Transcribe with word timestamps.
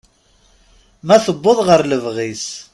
Ma 1.07 1.17
tewweḍ 1.25 1.59
ɣer 1.67 1.81
lebɣi-s. 1.85 2.45